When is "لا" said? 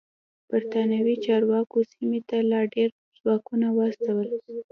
2.51-2.61